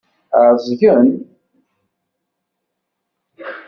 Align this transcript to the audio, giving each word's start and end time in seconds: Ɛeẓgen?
Ɛeẓgen? 0.45 1.07